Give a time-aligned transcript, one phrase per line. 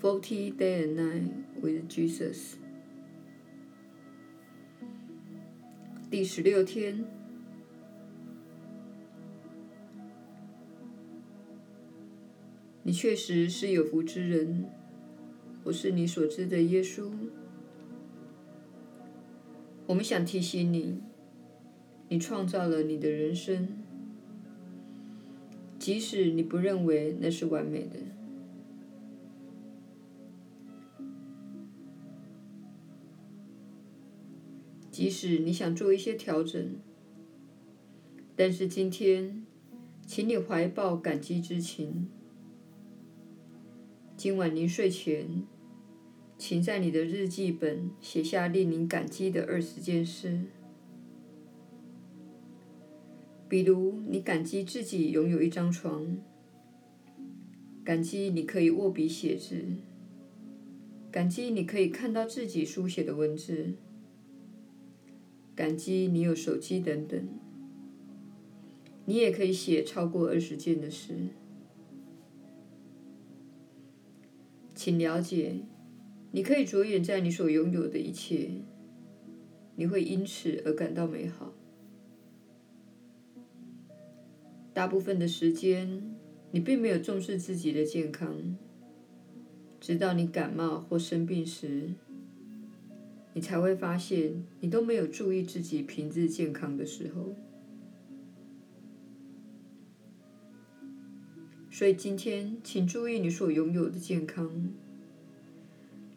[0.00, 1.28] Forty day and night
[1.60, 2.54] with Jesus。
[6.08, 7.04] 第十六天，
[12.84, 14.66] 你确实是有福之人。
[15.64, 17.10] 我是你所知的耶稣。
[19.88, 21.00] 我们想提醒你，
[22.08, 23.66] 你创造了你的人生，
[25.76, 27.96] 即使你不认为那是完美的。
[34.98, 36.74] 即使你想做一些调整，
[38.34, 39.46] 但是今天，
[40.04, 42.08] 请你怀抱感激之情。
[44.16, 45.44] 今晚临睡前，
[46.36, 50.40] 请在你的日记本写下令你感激的二十件事。
[53.48, 56.18] 比如，你感激自己拥有一张床，
[57.84, 59.64] 感激你可以握笔写字，
[61.12, 63.74] 感激你可以看到自己书写的文字。
[65.58, 67.20] 感激你有手机等等，
[69.06, 71.30] 你也可以写超过二十件的事。
[74.72, 75.56] 请了解，
[76.30, 78.52] 你可以着眼在你所拥有的一切，
[79.74, 81.52] 你会因此而感到美好。
[84.72, 86.14] 大部分的时间，
[86.52, 88.56] 你并没有重视自己的健康，
[89.80, 91.94] 直到你感冒或生病时。
[93.38, 97.36] 你才会发现，你都没有注意自己平日健康的时候。
[101.70, 104.74] 所以今天，请注意你所拥有的健康，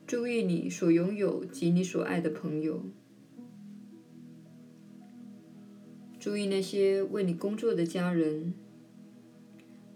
[0.08, 2.86] 注意你所拥有及你所爱的朋友，
[6.18, 8.56] 注意那些为你工作的家人。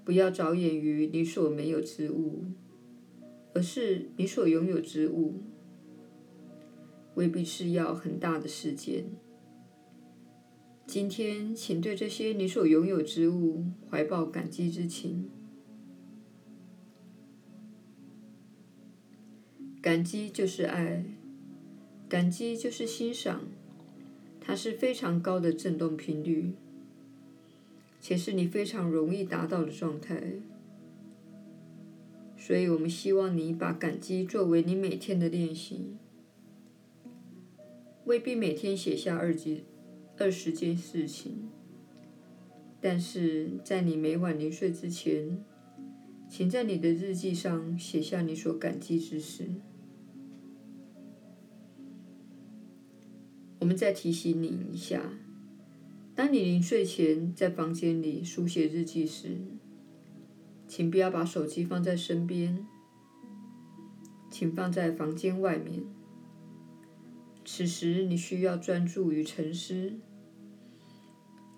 [0.04, 2.44] 不要着眼于你所没有之物，
[3.56, 5.42] 而是你所拥有之物。
[7.16, 9.06] 未必是要很大的时间。
[10.86, 15.30] 今天，请对这些你所拥有之物怀抱感激之情。
[19.82, 21.06] 感激就是爱，
[22.08, 23.42] 感激就是欣赏，
[24.40, 26.54] 它是非常高的振动频率，
[28.02, 30.34] 且是你非常容易达到的状态。
[32.38, 35.96] 所以我们希望你把感激作为你每天的练习。
[38.06, 39.64] 未必每天写下二几
[40.18, 41.50] 二十件事情，
[42.80, 45.44] 但是在你每晚临睡之前，
[46.30, 49.50] 请在你的日记上写下你所感激之事。
[53.60, 55.02] 我们再提醒你一下：
[56.14, 59.38] 当你临睡前在房间里书写日记时，
[60.68, 62.68] 请不要把手机放在身边，
[64.30, 65.84] 请放在房间外面。
[67.46, 69.94] 此时，你需要专注于沉思，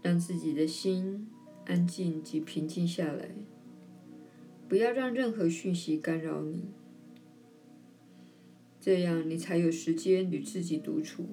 [0.02, 1.28] 让自己的心
[1.66, 3.30] 安静及平静下来，
[4.68, 6.66] 不要让任何讯息干扰你，
[8.81, 11.25] 这样你才有时间与自己独处，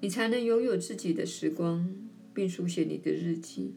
[0.00, 1.94] 你才能拥有自己的时光，
[2.32, 3.74] 并书写你的日记。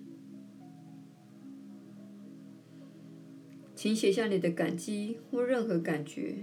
[3.76, 6.38] 请写下你的感激或任何感觉。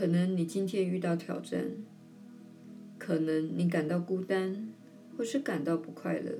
[0.00, 1.72] 可能你今天遇到挑战，
[2.96, 4.70] 可能你感到孤单，
[5.14, 6.38] 或是感到不快乐。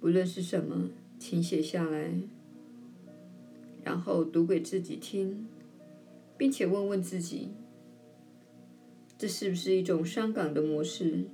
[0.00, 2.10] 无论是什么，请写下来，
[3.84, 5.46] 然后读给自己听，
[6.38, 7.50] 并且问问自己：
[9.18, 11.24] 这是不是一种伤感的模式？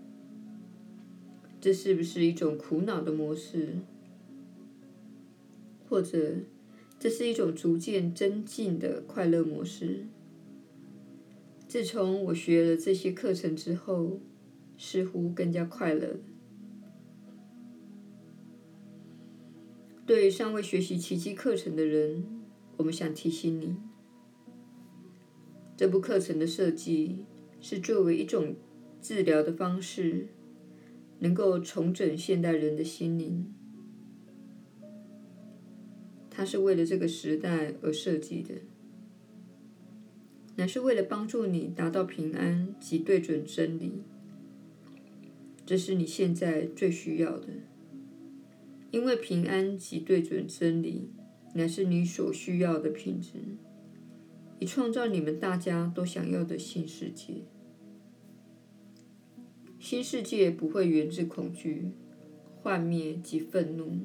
[1.60, 3.76] 这是不是一种苦恼的模式？
[5.88, 6.38] 或者，
[6.98, 10.06] 这是一种逐渐增进的快乐模式？
[11.74, 14.20] 自从我学了这些课程之后，
[14.78, 16.20] 似乎更加快乐。
[20.06, 22.24] 对尚未学习奇迹课程的人，
[22.76, 23.74] 我们想提醒你，
[25.76, 27.24] 这部课程的设计
[27.60, 28.54] 是作为一种
[29.02, 30.28] 治疗的方式，
[31.18, 33.52] 能够重整现代人的心灵。
[36.30, 38.54] 它是为了这个时代而设计的。
[40.56, 44.02] 乃是为了帮助你达到平安及对准真理，
[45.66, 47.48] 这是你现在最需要的。
[48.90, 51.08] 因为平安及对准真理，
[51.54, 53.32] 乃是你所需要的品质，
[54.60, 57.42] 以创造你们大家都想要的新世界。
[59.80, 61.90] 新世界不会源自恐惧、
[62.62, 63.98] 幻灭及愤怒，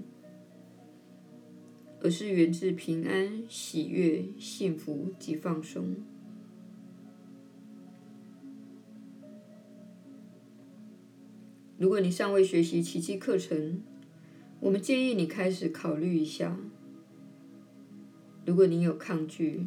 [2.01, 5.95] 而是源自平安、喜悦、幸福及放松。
[11.79, 13.81] 如果你尚未学习奇迹课程，
[14.59, 16.59] 我们建议你开始考虑一下。
[18.45, 19.65] 如果你有抗拒，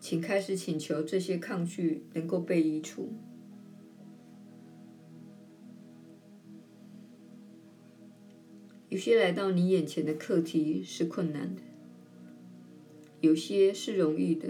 [0.00, 3.12] 请开始请求这些抗拒能够被移除。
[8.88, 11.62] 有些来到你眼前的课题是困难的，
[13.20, 14.48] 有些是容易的。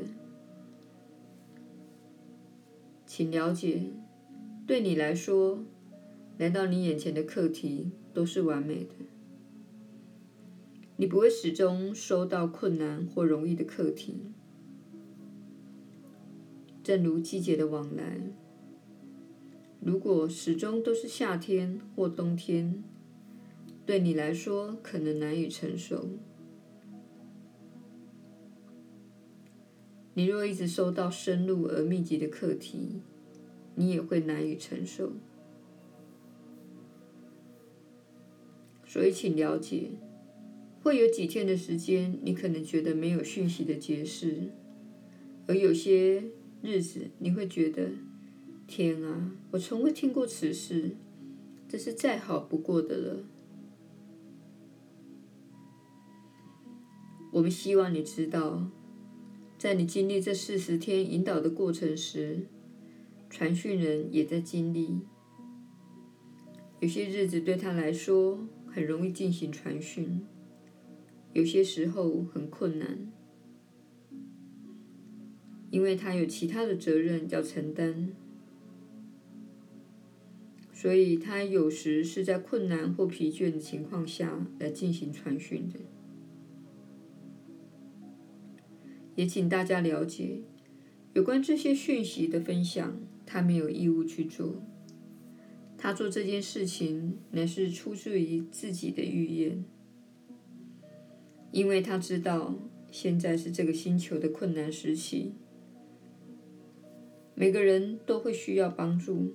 [3.05, 3.83] 请了解，
[4.67, 5.63] 对你来说，
[6.39, 8.95] 来到你眼前的课题都是完美的。
[10.97, 14.33] 你不会始终收到困难或容易的课题，
[16.83, 18.21] 正如季节的往来。
[19.81, 22.85] 如果始终都是夏天或冬天，
[23.85, 26.09] 对你来说可能难以承受。
[30.15, 33.01] 你若一直收到深入而密集的课题，
[33.75, 35.13] 你也会难以承受。
[38.93, 39.93] 所以，请了解，
[40.83, 44.51] 会有几天的时间，你可能觉得没有讯息的解释，
[45.47, 46.25] 而有些
[46.61, 47.93] 日子，你会觉得，
[48.67, 50.91] 天啊，我从未听过此事，
[51.67, 53.17] 这是再好不过的了。
[57.33, 58.67] 我们希望你知道，
[59.57, 62.41] 在你经历这四十天引导的过程时，
[63.31, 65.01] 传讯人也在经历。
[66.81, 70.23] 有些日子对他来说，很容易进行传讯，
[71.35, 73.13] 有些时候很困难，
[75.71, 78.13] 因为他有其他的责任要承担，
[80.73, 85.79] 所以他有时是在困难或疲倦的情况下来进行传讯的。
[89.15, 90.41] 也请大家了解，
[91.13, 94.63] 有关这些讯息的分享，他没有义务去做。
[95.83, 99.65] 他做这件事情乃是出自于自己的预言，
[101.51, 102.55] 因为他知道
[102.93, 105.33] 现在是这个星球的困难时期，
[107.35, 109.35] 每个人都会需要帮助。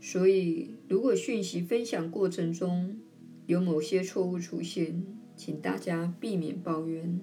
[0.00, 2.98] 所以，如果讯息分享过程中
[3.44, 5.04] 有某些错误出现，
[5.36, 7.20] 请大家避免抱怨。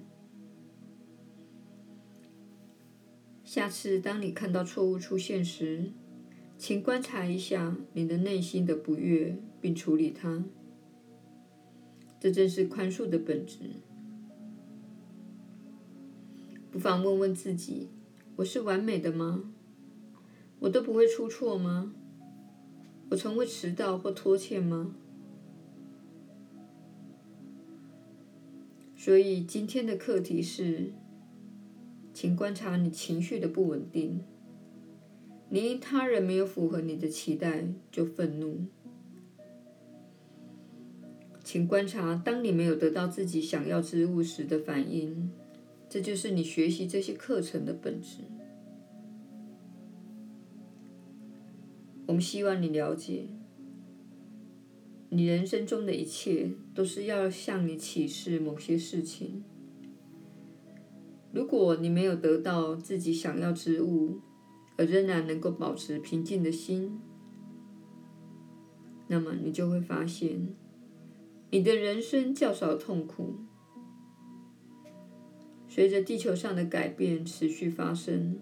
[3.42, 5.90] 下次当你看到错误出现时，
[6.56, 10.44] 请观察一下你的内心的不悦，并处理它。
[12.20, 13.58] 这正是宽恕的本质。
[16.70, 17.88] 不妨问问自己：
[18.36, 19.52] 我是完美的吗？
[20.60, 21.92] 我都不会出错吗？
[23.08, 24.94] 我从未迟到或拖欠吗？
[28.96, 30.92] 所以今天的课题是，
[32.12, 34.24] 请观察你情绪的不稳定。
[35.48, 38.66] 你因他人没有符合你的期待就愤怒。
[41.44, 45.30] 请观察当你没有得到自己想要之物时的反应，
[45.88, 48.22] 这就是你学习这些课程的本质。
[52.06, 53.26] 我们希望你了解，
[55.08, 59.42] 你人生中的一切都是要向你启示某些事情。
[61.32, 64.20] 如果你没有得到自己想要之物，
[64.76, 67.00] 而仍然能够保持平静的心，
[69.08, 70.54] 那么你就会发现，
[71.50, 73.34] 你的人生较少痛苦。
[75.68, 78.38] 随着地球上的改变持续发生。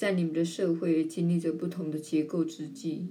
[0.00, 3.08] 在你们的社会经历着不同的结构之际，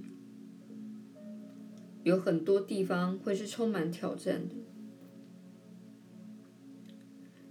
[2.02, 4.56] 有很多地方会是充满挑战的。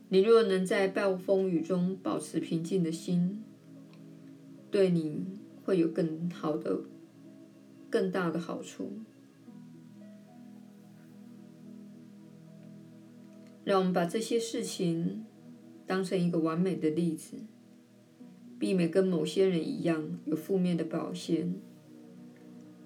[0.10, 3.42] 你若能在暴风雨中保持平静的心，
[4.70, 5.26] 对你
[5.64, 6.82] 会有更好的、
[7.90, 8.92] 更大的好处。
[13.64, 15.26] 让我们把这些事情
[15.88, 17.38] 当成一个完美的例子。
[18.60, 21.56] 避免跟某些人一样有负面的表现，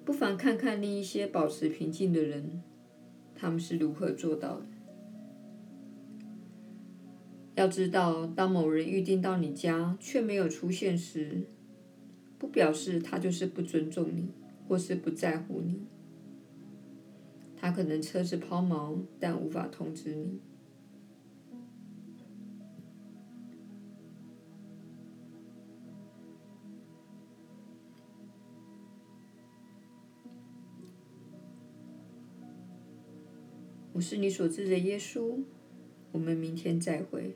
[0.06, 2.62] 不妨看看另一些保持平静的人，
[3.34, 4.66] 他们是如何做到的。
[7.56, 11.44] 要知道，当某人预定到你家却没有出现时，
[12.38, 14.30] 不表示他就是不尊重你，
[14.68, 15.82] 或是不在乎你。
[17.56, 20.40] 他可能车子抛锚，但无法通知你。
[34.04, 35.40] 是你所知的耶稣。
[36.12, 37.36] 我们明天再会。